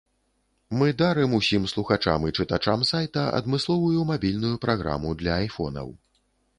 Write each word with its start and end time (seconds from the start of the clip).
Мы 0.79 0.87
дарым 1.01 1.35
усім 1.39 1.67
слухачам 1.73 2.25
і 2.29 2.33
чытачам 2.37 2.87
сайта 2.95 3.29
адмысловую 3.43 4.01
мабільную 4.11 4.53
праграму 4.67 5.17
для 5.25 5.41
айфонаў. 5.47 5.99